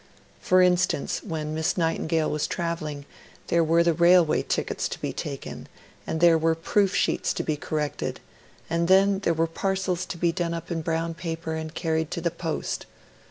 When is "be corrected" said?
7.43-8.19